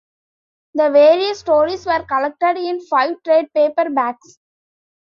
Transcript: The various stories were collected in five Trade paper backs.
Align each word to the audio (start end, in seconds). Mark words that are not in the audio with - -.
The 0.73 0.89
various 0.89 1.41
stories 1.41 1.85
were 1.85 2.03
collected 2.07 2.57
in 2.57 2.81
five 2.87 3.21
Trade 3.23 3.53
paper 3.53 3.87
backs. 3.91 4.39